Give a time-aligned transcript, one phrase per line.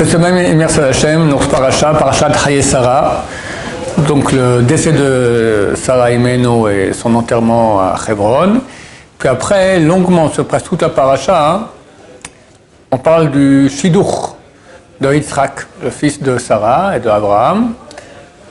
[0.00, 2.32] Cette semaine, merci Hachem, notre paracha, parachat
[2.62, 3.22] Sarah.
[4.08, 8.62] Donc le décès de Sarah Imeno et son enterrement à Hebron.
[9.18, 11.66] Puis après, longuement, sur presque toute la paracha, hein,
[12.90, 14.30] on parle du Shidduch
[15.02, 17.74] de Yitzhak, le fils de Sarah et de Abraham,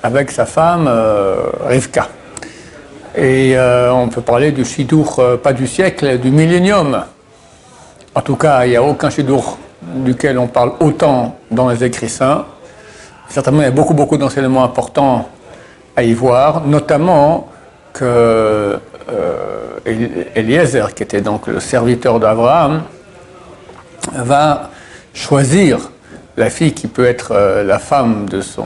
[0.04, 2.10] avec sa femme euh, Rivka.
[3.16, 7.06] Et euh, on peut parler du Shidduch, euh, pas du siècle, du millénium.
[8.14, 9.58] En tout cas, il n'y a aucun Shidduch
[9.94, 12.46] duquel on parle autant dans les écrits saints.
[13.30, 15.30] Certainement, il y a beaucoup, d'enseignements importants
[15.96, 17.50] à y voir, notamment
[17.94, 18.80] que
[19.12, 22.84] euh, Eliezer, qui était donc le serviteur d'Abraham,
[24.14, 24.70] va
[25.14, 25.92] choisir
[26.38, 28.66] la fille qui peut être euh, la femme de son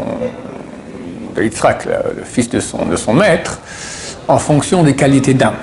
[1.36, 3.60] le fils de son, de son maître,
[4.28, 5.56] en fonction des qualités d'âme.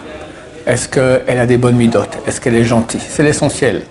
[0.66, 2.18] Est-ce qu'elle a des bonnes midotes?
[2.26, 3.00] Est-ce qu'elle est gentille?
[3.00, 3.82] C'est l'essentiel.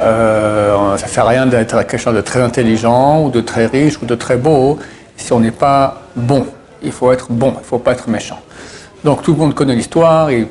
[0.00, 4.00] Euh, ça ne sert à rien d'être quelqu'un de très intelligent ou de très riche
[4.02, 4.78] ou de très beau
[5.16, 6.46] si on n'est pas bon.
[6.82, 8.40] Il faut être bon, il ne faut pas être méchant.
[9.04, 10.44] Donc tout le monde connaît l'histoire, euh,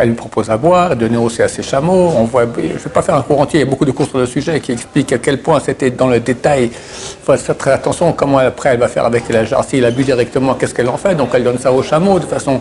[0.00, 2.12] elle lui propose à boire, donner aussi à ses chameaux.
[2.16, 3.92] On voit, je ne vais pas faire un cours entier, il y a beaucoup de
[3.92, 6.64] cours sur le sujet qui expliquent à quel point c'était dans le détail.
[6.64, 9.64] Il faut faire très attention comment après elle va faire avec la jarre.
[9.64, 11.14] S'il a bu directement, qu'est-ce qu'elle en fait?
[11.14, 12.60] Donc elle donne ça aux chameaux de façon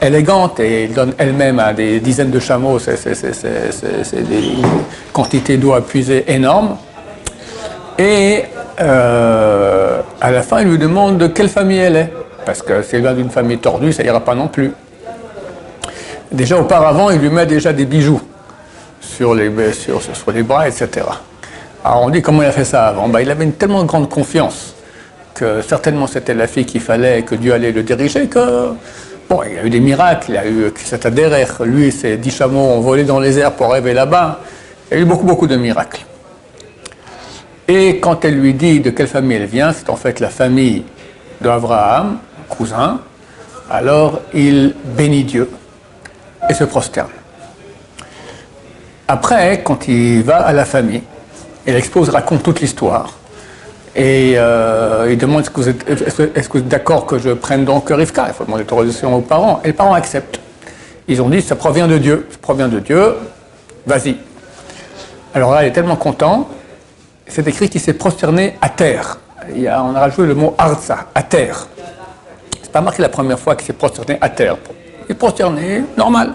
[0.00, 2.80] élégante et elle donne elle-même à des dizaines de chameaux.
[2.80, 4.56] C'est des
[5.12, 6.76] quantités d'eau à puiser énormes.
[7.96, 8.42] Et
[8.80, 12.12] euh, à la fin, il lui demande de quelle famille elle est.
[12.44, 14.72] Parce que c'est vient d'une famille tordue, ça ira pas non plus.
[16.30, 18.20] Déjà auparavant, il lui met déjà des bijoux
[19.00, 20.00] sur les, sur,
[20.32, 21.06] les bras, etc.
[21.84, 23.08] Alors on dit comment il a fait ça avant?
[23.08, 24.74] Ben, Il avait une tellement grande confiance
[25.34, 28.70] que certainement c'était la fille qu'il fallait, que Dieu allait le diriger, que
[29.28, 31.90] bon, il y a eu des miracles, il y a eu cet adhérer, lui et
[31.90, 34.40] ses dix chameaux ont volé dans les airs pour rêver là-bas.
[34.90, 36.04] Il y a eu beaucoup, beaucoup de miracles.
[37.68, 40.84] Et quand elle lui dit de quelle famille elle vient, c'est en fait la famille
[41.40, 42.18] d'Abraham,
[42.56, 43.00] cousin,
[43.70, 45.50] alors il bénit Dieu
[46.48, 47.08] et se prosterne.
[49.08, 51.02] Après, quand il va à la famille,
[51.66, 53.12] il expose, raconte toute l'histoire.
[53.94, 58.24] Et euh, il demande est-ce que vous êtes, d'accord que je prenne donc Rivka?
[58.28, 59.60] Il faut demander l'autorisation aux parents.
[59.64, 60.40] Et les parents acceptent.
[61.08, 62.26] Ils ont dit ça provient de Dieu.
[62.30, 63.16] Ça provient de Dieu,
[63.86, 64.16] vas-y.
[65.34, 66.48] Alors là, il est tellement content.
[67.26, 69.18] C'est écrit qu'il s'est prosterné à terre.
[69.54, 71.66] On a rajouté le mot arza, à terre
[72.72, 74.56] pas marqué la première fois qu'il s'est prosterné à terre.
[75.08, 76.34] Il est prosterné, normal.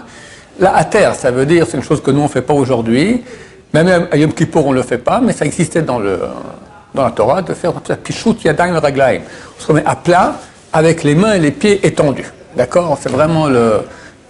[0.60, 2.54] Là, à terre, ça veut dire, c'est une chose que nous, on ne fait pas
[2.54, 3.24] aujourd'hui.
[3.74, 6.20] Même à Yom Kippour, on ne le fait pas, mais ça existait dans, le,
[6.94, 9.20] dans la Torah de faire pichout yadayim raglaim.
[9.58, 10.36] On se remet à plat
[10.72, 12.32] avec les mains et les pieds étendus.
[12.56, 12.98] D'accord?
[13.02, 13.82] C'est vraiment le,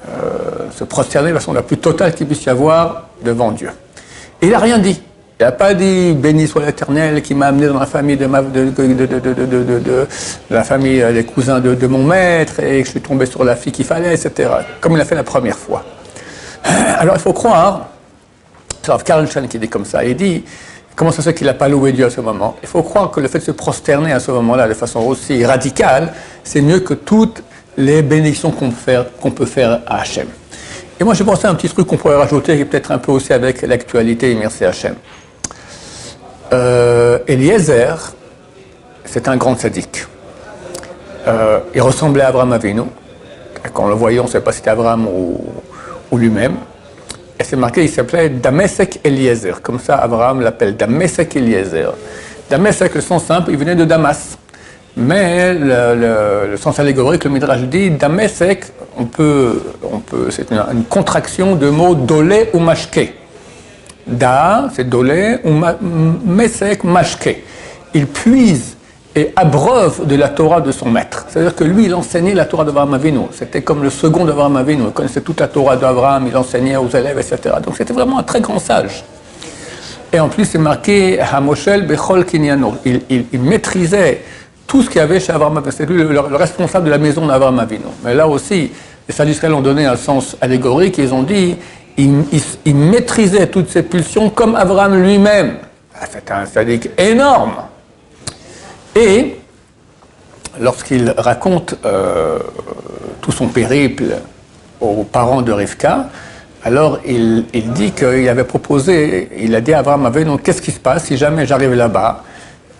[0.09, 3.69] euh, se prosterner de la façon la plus totale qu'il puisse y avoir devant Dieu.
[4.41, 5.01] Et il n'a rien dit.
[5.39, 8.41] Il n'a pas dit béni soit l'Éternel qui m'a amené dans la famille de, ma,
[8.41, 8.71] de,
[10.49, 13.71] la famille des cousins de, mon maître et que je suis tombé sur la fille
[13.71, 14.49] qu'il fallait, etc.
[14.81, 15.85] Comme il a fait la première fois.
[16.63, 17.89] Alors il faut croire,
[18.81, 20.43] c'est Rav Karlshan qui dit comme ça, il dit
[20.95, 22.55] comment ça se fait qu'il n'a pas loué Dieu à ce moment?
[22.63, 25.45] Il faut croire que le fait de se prosterner à ce moment-là de façon aussi
[25.45, 27.43] radicale, c'est mieux que toutes
[27.77, 30.25] les bénédictions qu'on peut, qu'on peut faire à Hachem.
[30.99, 32.97] Et moi, j'ai pensé à un petit truc qu'on pourrait rajouter, qui est peut-être un
[32.97, 34.95] peu aussi avec l'actualité, merci Hachem.
[36.53, 38.13] Euh, Eliezer,
[39.03, 40.05] c'est un grand sadique.
[41.27, 42.83] Euh, il ressemblait à Abraham Avinu.
[43.73, 46.55] Quand on le voyait, on ne sait pas si c'était Abraham ou, lui-même.
[47.39, 49.61] Et c'est marqué, il s'appelait Damesek Eliezer.
[49.61, 51.93] Comme ça, Abraham l'appelle Damesek Eliezer.
[52.49, 54.37] Damesek, le sens simple, il venait de Damas.
[54.95, 58.65] Mais le, sens allégorique, le Midrash dit Damesek,
[58.97, 63.13] on peut, on peut, c'est une, contraction de mots dolé ou mashke.
[64.07, 65.51] Da, c'est dolé, ou
[66.25, 67.43] mesek, mashke.
[67.93, 68.77] Il puise
[69.17, 71.25] et abreuve de la Torah de son maître.
[71.27, 73.21] C'est-à-dire que lui, il enseignait la Torah d'Abraham Avinu.
[73.31, 74.83] C'était comme le second d'Abraham Avinu.
[74.85, 77.55] Il connaissait toute la Torah d'Abraham, il enseignait aux élèves, etc.
[77.65, 79.03] Donc c'était vraiment un très grand sage.
[80.13, 82.75] Et en plus, c'est marqué Hamoshel Bechol Kinyano.
[82.85, 84.21] Il, il, maîtrisait
[84.67, 86.03] tout ce qu'il y avait chez Abraham Avinu.
[86.03, 87.85] Lui le, responsable de la maison d'Abraham Avinu.
[88.05, 88.71] Mais là aussi,
[89.07, 90.99] les sages ont donné un sens allégorique.
[90.99, 91.55] Ils ont dit
[91.97, 95.57] il, maîtrisait toutes ses pulsions comme Abraham lui-même.
[95.99, 97.55] Ah, c'était un sadique énorme.
[98.95, 99.37] Et
[100.59, 102.39] lorsqu'il raconte euh,
[103.21, 104.15] tout son périple
[104.79, 106.09] aux parents de Rivka,
[106.63, 110.79] alors il, dit qu'il avait proposé, il a dit à Abraham donc qu'est-ce qui se
[110.79, 112.23] passe si jamais j'arrive là-bas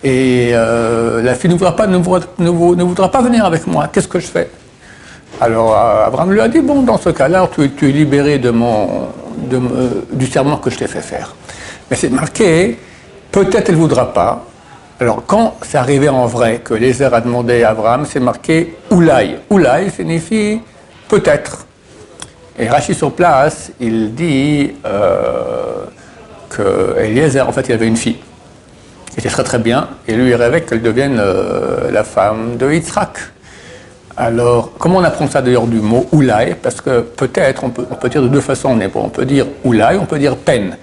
[0.04, 1.86] et euh, la fille ne voudra pas
[3.22, 4.50] venir avec moi, qu'est-ce que je fais?
[5.40, 9.08] Alors Abraham lui a dit, bon, dans ce cas-là, tu, es libéré mon,
[10.12, 11.34] du serment que je t'ai fait faire.
[11.90, 12.78] Mais c'est marqué
[13.30, 14.44] Peut-être elle ne voudra pas.
[15.00, 19.38] Alors, quand c'est arrivé en vrai que Lézer a demandé à Abraham, c'est marqué Oulaï.
[19.50, 20.60] Oulaï signifie
[21.08, 21.66] peut-être.
[22.58, 25.84] Et Rachid sur place, il dit euh,
[26.48, 28.18] que Eliezer, en fait, il avait une fille
[29.12, 32.72] qui était très très bien, et lui, il rêvait qu'elle devienne euh, la femme de
[32.72, 33.18] Yitzhak.
[34.20, 38.20] Alors, comment on apprend ça d'ailleurs du mot oulaï Parce que peut-être, on peut, dire
[38.20, 38.76] de deux façons.
[38.96, 40.76] On peut dire oulaï, on peut dire peine.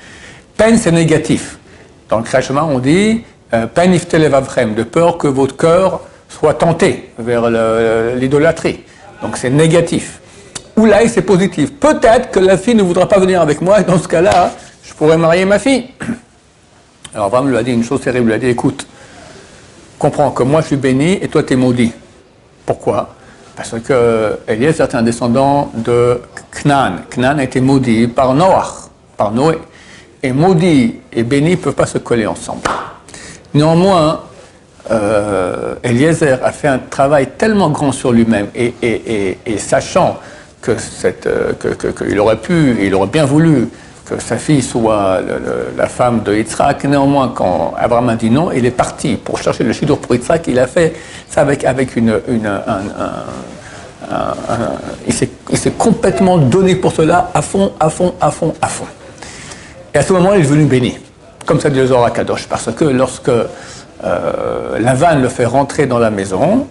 [0.55, 1.59] Peine, c'est négatif.
[2.07, 5.99] Dans le Krishma, on dit euh, peine iftelevavchem, de peur que votre cœur
[6.29, 7.49] soit tenté vers
[8.15, 8.79] l'idolâtrie.
[9.21, 10.21] Donc c'est négatif.
[10.77, 11.73] Oulaï, c'est positif.
[11.73, 14.93] Peut-être que la fille ne voudra pas venir avec moi, et dans ce cas-là, je
[14.93, 15.89] pourrais marier ma fille.
[17.13, 18.87] Alors Abraham lui a dit une chose terrible, il lui a dit, écoute,
[19.99, 21.91] comprends que moi je suis béni et toi tu es maudit.
[22.65, 23.09] Pourquoi?
[23.55, 26.21] Parce que Eliezer est un descendant de
[26.51, 26.97] Knan.
[27.09, 29.59] Knan a été maudit par Noach, par Noé.
[30.21, 32.61] Et maudit et béni ne peuvent pas se coller ensemble.
[33.53, 34.21] Néanmoins,
[34.91, 40.17] euh, Eliezer a fait un travail tellement grand sur lui-même et, sachant
[40.61, 40.73] que
[42.03, 43.69] qu'il aurait pu, il aurait bien voulu
[44.05, 45.19] que sa fille soit
[45.77, 46.83] la femme de Yitzhak.
[46.85, 50.47] Néanmoins, quand Abraham a dit non, il est parti pour chercher le chidour pour Yitzhak.
[50.47, 50.93] Il a fait
[51.27, 52.81] ça avec, avec une, un,
[55.07, 58.85] il s'est complètement donné pour cela à fond, à fond, à fond, à fond.
[59.93, 60.97] Et à ce moment, il est devenu béni,
[61.45, 66.09] comme ça dit le Zohar Kadosh, parce que lorsque euh, le fait rentrer dans la
[66.09, 66.67] maison,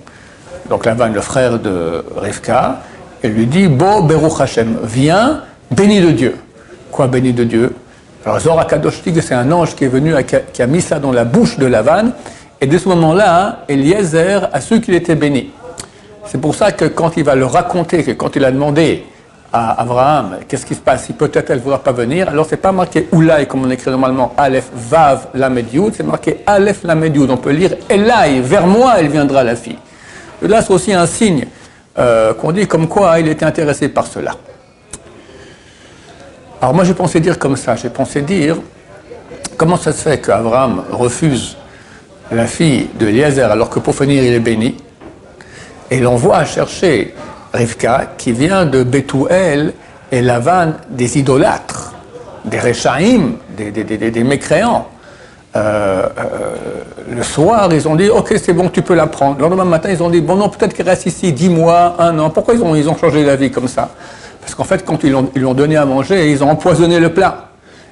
[0.69, 2.81] donc Lavan, le frère de Rivka,
[3.23, 6.37] il lui dit Bo Beruch Hashem, viens, béni de Dieu.
[6.95, 7.75] Quoi, béni de Dieu
[8.25, 8.39] Alors
[8.69, 10.15] que c'est un ange qui est venu,
[10.53, 12.13] qui a mis ça dans la bouche de Lavan,
[12.61, 15.51] et de ce moment-là, Eliezer a su qu'il était béni.
[16.25, 19.03] C'est pour ça que quand il va le raconter, que quand il a demandé
[19.53, 22.59] à Abraham qu'est-ce qui se passe, si peut-être elle ne voudra pas venir, alors c'est
[22.59, 27.37] pas marqué Oulaï comme on écrit normalement Aleph Vav Lamed c'est marqué Aleph Lamed On
[27.39, 29.79] peut lire Elai, vers moi elle viendra la fille.
[30.43, 31.47] Là c'est aussi un signe
[31.99, 34.37] euh, qu'on dit comme quoi il était intéressé par cela.
[36.65, 38.57] Alors moi j'ai pensé dire comme ça, j'ai pensé dire
[39.59, 41.59] comment ça se fait qu'Abraham refuse
[42.33, 44.75] la fille de Eliezer alors que pour finir il est béni
[45.91, 47.13] et l'envoie chercher
[47.53, 49.75] Rivka qui vient de Bethuel
[50.11, 51.93] et Lavan des idolâtres,
[52.47, 54.89] des Rechaim, des, mécréants.
[55.57, 56.55] Euh, euh,
[57.11, 59.37] le soir, ils ont dit Ok, c'est bon, tu peux la prendre.
[59.37, 62.19] Le lendemain matin, ils ont dit Bon, non, peut-être qu'elle reste ici dix mois, un
[62.19, 62.31] an.
[62.31, 63.91] Pourquoi ils ont, ils ont changé la vie comme ça?
[64.45, 67.49] Parce qu'en fait, quand ils lui ont donné à manger, ils ont empoisonné le plat.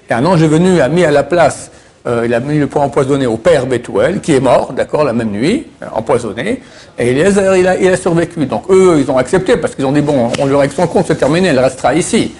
[0.08, 1.70] Et un ange est venu, a mis à la place
[2.06, 5.12] euh, il a mis le point empoisonné au père Bethuel, qui est mort, d'accord, la
[5.12, 6.60] même nuit, euh, empoisonné,
[6.99, 8.44] et il a, survécu.
[8.46, 11.06] Donc eux, ils ont accepté, parce qu'ils ont dit, bon, on lui règle son compte,
[11.06, 12.34] c'est terminé, elle restera ici.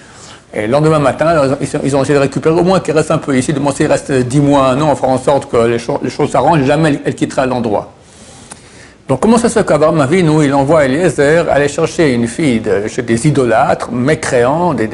[0.53, 3.37] Et le lendemain matin, ils ont essayé de récupérer au moins qu'elle reste un peu
[3.37, 6.29] ici, de s'il reste dix mois, un an, on fera en sorte que les, choses
[6.29, 7.92] s'arrangent, jamais elle, quittera l'endroit.
[9.07, 13.01] Donc comment ça se fait qu'Abraham nous, il envoie Eliezer aller chercher une fille chez
[13.01, 14.87] des idolâtres, mécréants, des,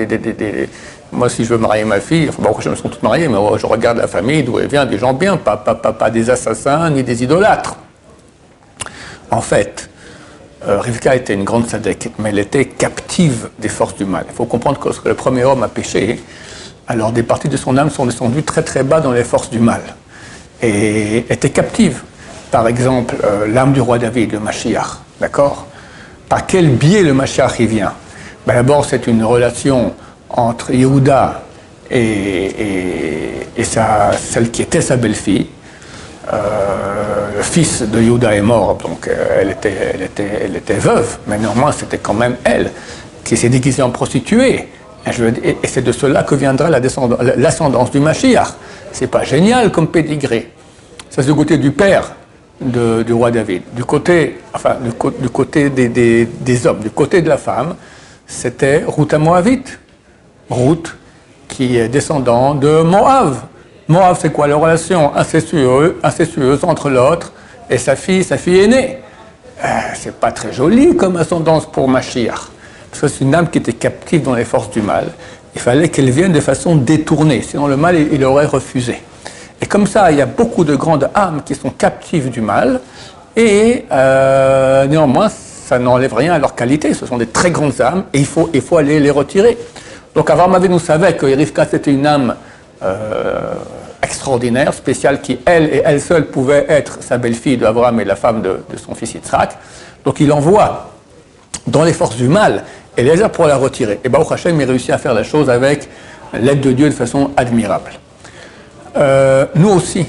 [1.11, 3.37] moi, si je veux marier ma fille, enfin, bon, je me sont toutes mariées, mais
[3.57, 7.23] je regarde la famille d'où elle vient, des gens bien, pas, des assassins ni des
[7.23, 7.75] idolâtres.
[9.31, 9.89] En fait,
[10.67, 14.25] euh, Rivka était une grande sadek, mais elle était captive des forces du mal.
[14.27, 16.21] Il faut comprendre que lorsque le premier homme a péché,
[16.87, 19.59] alors des parties de son âme sont descendues très très bas dans les forces du
[19.59, 19.81] mal
[20.61, 22.03] et était captive.
[22.51, 25.67] Par exemple, euh, l'âme du roi David, le Mashiach, d'accord?
[26.27, 27.93] Par quel biais le Mashiach y vient?
[28.47, 29.93] Ben, D'abord, c'est une relation
[30.29, 31.43] entre Yehuda
[31.91, 35.47] et, et, celle qui était sa belle-fille.
[36.31, 40.75] Euh, le fils de Yehuda est mort, donc euh, elle était, elle était, elle était
[40.75, 42.71] veuve, mais néanmoins c'était quand même elle
[43.23, 44.69] qui s'est déguisée en prostituée.
[45.07, 48.49] Et, c'est de cela que viendra l'ascendance du Mashiach.
[48.91, 50.51] C'est pas génial comme pédigré.
[51.09, 52.11] Ça, c'est du côté du père
[52.61, 53.63] du roi David.
[53.73, 57.75] Du côté, enfin, du, côté des, hommes, du côté de la femme,
[58.27, 59.79] c'était Ruth Moavite.
[60.49, 60.95] Ruth,
[61.47, 63.35] qui est descendant de Moab.
[63.87, 64.47] Moab, c'est quoi?
[64.47, 67.33] La relation incestueuse, incestueuse entre l'autre
[67.69, 68.99] et sa fille, sa fille aînée
[69.63, 72.49] euh, C'est pas très joli comme ascendance pour Mashiach.
[72.89, 75.07] Parce que c'est une âme qui était captive dans les forces du mal.
[75.55, 79.01] Il fallait qu'elle vienne de façon détournée, sinon le mal, il, aurait refusé.
[79.61, 82.79] Et comme ça, il y a beaucoup de grandes âmes qui sont captives du mal,
[83.35, 86.93] et euh, néanmoins, ça n'enlève rien à leur qualité.
[86.93, 89.57] Ce sont des très grandes âmes, et il faut, il faut aller les retirer.
[90.15, 92.35] Donc Avram nous savait que Rivka c'était une âme
[92.83, 93.53] euh,
[94.01, 98.41] extraordinaire, spéciale, qui elle et elle seule pouvait être sa belle-fille d'Abraham et la femme
[98.41, 99.57] de, son fils Yitzhak.
[100.03, 100.89] Donc il envoie
[101.67, 102.63] dans les forces du mal
[102.97, 103.99] Eliezer pour la retirer.
[104.03, 105.87] Et Baruch Hashem, il réussit à faire la chose avec
[106.33, 107.91] l'aide de Dieu de façon admirable.
[108.95, 110.05] Euh, nous aussi,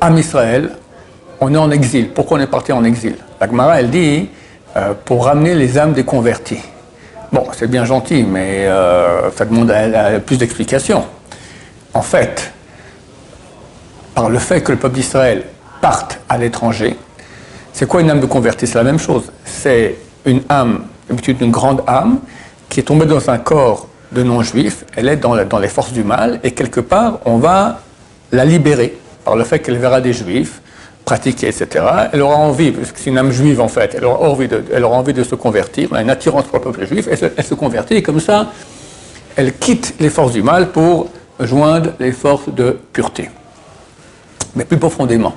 [0.00, 0.70] Am Israël,
[1.40, 2.10] on est en exil.
[2.10, 3.16] Pourquoi on est parti en exil?
[3.40, 4.28] La Gemara, elle dit
[4.76, 6.60] euh, pour ramener les âmes des convertis.
[7.32, 9.72] Bon, c'est bien gentil, mais euh, ça demande
[10.24, 11.04] plus d'explications.
[11.92, 12.52] En fait,
[14.14, 15.44] par le fait que le peuple d'Israël
[15.80, 16.96] parte à l'étranger,
[17.72, 18.66] c'est quoi une âme de converti?
[18.66, 19.30] C'est la même chose.
[19.44, 22.18] C'est une âme, d'habitude une grande âme,
[22.68, 26.40] qui est tombée dans un corps de non-juifs, elle est dans, les forces du mal,
[26.42, 27.80] et quelque part, on va
[28.32, 30.60] la libérer par le fait qu'elle verra des juifs
[31.08, 31.84] pratiquer, etc.
[32.12, 34.62] Elle aura envie, parce que c'est une âme juive en fait, elle aura envie de,
[34.70, 37.94] elle se convertir, elle a une attirance pour le peuple juif, elle se, elle convertit,
[37.94, 38.52] et comme ça,
[39.34, 41.08] elle quitte les forces du mal pour
[41.40, 43.30] joindre les forces de pureté.
[44.54, 45.34] Mais plus profondément,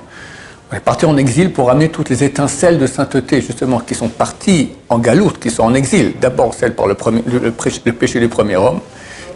[0.70, 4.08] on est parti en exil pour amener toutes les étincelles de sainteté, justement, qui sont
[4.08, 6.14] parties en galoute, qui sont en exil.
[6.20, 6.96] D'abord, celle par le,
[7.26, 8.80] le, péché du premier homme,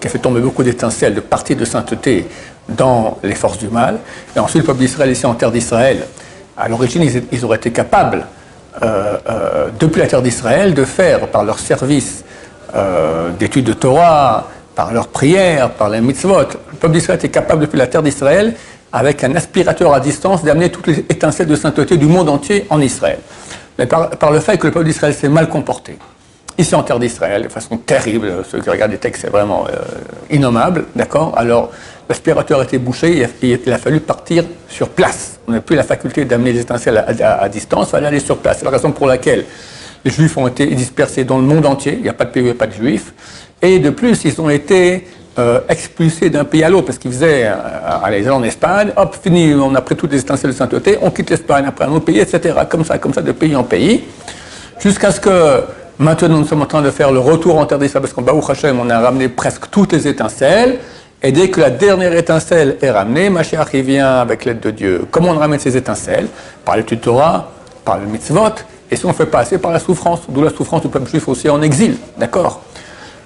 [0.00, 2.26] qui a fait tomber beaucoup d'étincelles, de parties de sainteté
[2.68, 3.98] dans les forces du mal.
[4.34, 6.06] Et ensuite, le peuple d'Israël, ici en terre d'Israël,
[6.56, 8.26] à l'origine, ils, auraient été capables,
[8.82, 12.24] euh, euh, depuis la terre d'Israël, de faire, par leur service
[12.74, 17.62] euh, d'études de Torah, par leur prière, par les mitzvot, le peuple d'Israël était capable,
[17.62, 18.54] depuis la terre d'Israël,
[18.92, 22.80] avec un aspirateur à distance, d'amener toutes les étincelles de sainteté du monde entier en
[22.80, 23.18] Israël.
[23.78, 25.98] Mais par, le fait que le peuple d'Israël s'est mal comporté,
[26.56, 29.66] ici en terre d'Israël, de façon terrible, ceux qui regardent les textes, c'est vraiment
[30.30, 31.34] innommable, d'accord?
[31.36, 31.70] Alors,
[32.08, 35.38] l'aspirateur était bouché, il a, il a, fallu partir sur place.
[35.48, 38.58] On n'a plus la faculté d'amener les étincelles à, distance, il fallait aller sur place.
[38.58, 39.44] C'est la raison pour laquelle
[40.04, 42.54] les Juifs ont été dispersés dans le monde entier, il n'y a pas de pays,
[42.54, 43.12] pas de Juifs.
[43.60, 45.06] Et de plus, ils ont été
[45.38, 47.54] euh, expulsés d'un pays à l'autre, parce qu'ils faisaient, euh,
[48.02, 51.30] allez, en Espagne, hop, fini, on a pris toutes les étincelles de sainteté, on quitte
[51.30, 52.54] l'Espagne, après un autre pays, etc.
[52.68, 54.04] Comme ça, comme ça, de pays en pays,
[54.78, 55.62] jusqu'à ce que
[55.98, 58.48] maintenant nous sommes en train de faire le retour en terre d'Israël, parce qu'en Baruch
[58.48, 60.78] Hashem, on a ramené presque toutes les étincelles,
[61.22, 65.06] et dès que la dernière étincelle est ramenée, Mashiach il vient avec l'aide de Dieu.
[65.10, 66.28] Comment on ramène ces étincelles?
[66.64, 67.50] Par le tutorat,
[67.84, 68.54] par le mitzvot,
[68.90, 71.48] et si on fait passer par la souffrance, d'où la souffrance du peuple juif aussi
[71.48, 72.62] en exil, d'accord?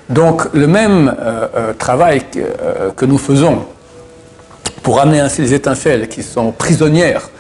[0.09, 3.64] Donc le même euh, euh, travail que, euh, que, nous faisons
[4.82, 7.30] pour ramener ainsi les étincelles qui sont prisonnières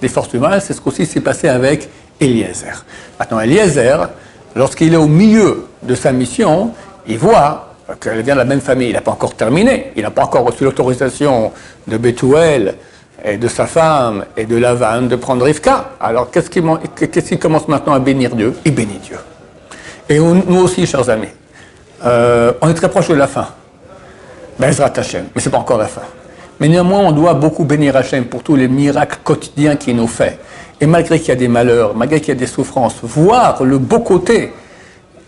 [0.00, 1.88] des forces du mal, c'est ce qu'aussi s'est passé avec
[2.20, 2.84] Eliezer.
[3.18, 4.08] Maintenant, Eliezer,
[4.54, 6.72] lorsqu'il est au milieu de sa mission,
[7.06, 7.65] il voit
[8.00, 8.88] qu'elle vient de la même famille.
[8.88, 11.52] Il n'a pas encore terminé, il n'a pas encore reçu l'autorisation
[11.86, 12.74] de Bethuel
[13.24, 15.92] et de sa femme et de Lavan de prendre Rivka.
[16.00, 16.64] Alors qu'est-ce qu'il
[16.94, 18.54] qu qu commence maintenant à bénir Dieu?
[18.64, 19.18] Il bénit Dieu.
[20.08, 21.28] Et nous aussi, chers amis,
[22.04, 23.48] euh, on est très proche de la fin.
[24.58, 26.02] Bezrat Hashem, mais ce n'est pas encore la fin.
[26.60, 30.38] Mais néanmoins, on doit beaucoup bénir Hashem pour tous les miracles quotidiens qu'il nous fait.
[30.80, 33.78] Et malgré qu'il y a des malheurs, malgré qu'il y a des souffrances, voir le
[33.78, 34.52] beau côté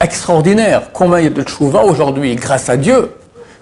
[0.00, 3.10] extraordinaire, combien il y a de tchouva aujourd'hui grâce à Dieu,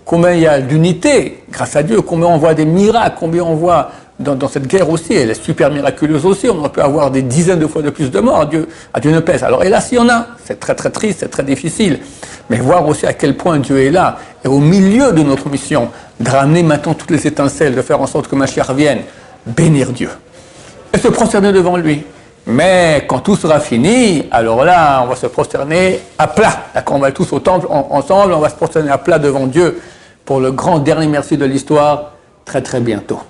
[0.04, 3.54] combien il y a d'unité grâce à Dieu, combien on voit des miracles, combien on
[3.54, 7.58] voit dans, cette guerre aussi, elle est super miraculeuse aussi, on peut avoir des dizaines
[7.58, 9.44] de fois de plus de morts, à Dieu, à Dieu ne pèse.
[9.44, 12.00] Alors hélas, il y en a, c'est très très triste, c'est très difficile,
[12.48, 15.90] mais voir aussi à quel point Dieu est là, et au milieu de notre mission,
[16.18, 19.00] de ramener maintenant toutes les étincelles, de faire en sorte que Mashiach vienne,
[19.44, 20.08] bénir Dieu,
[20.94, 22.04] et se prosterner devant lui.
[22.46, 26.66] Mais quand tout sera fini, alors là, on va se prosterner à plat.
[26.74, 29.46] D'accord, on va tous au temple en, ensemble, on va se prosterner à plat devant
[29.46, 29.80] Dieu
[30.24, 32.12] pour le grand dernier merci de l'histoire
[32.44, 33.20] très très bientôt.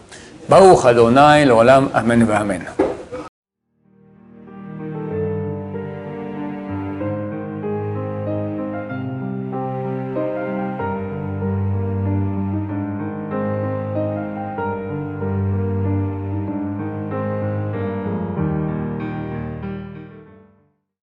[0.49, 2.63] Baruch Adonai, l'olam, amen, amen.